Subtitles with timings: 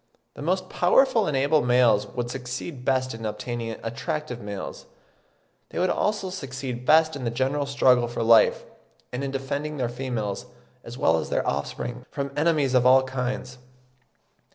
[0.33, 4.87] The most powerful and able males would succeed best in obtaining attractive females.
[5.69, 8.65] They would also succeed best in the general struggle for life,
[9.13, 10.47] and in defending their females,
[10.83, 13.59] as well as their offspring, from enemies of all kinds.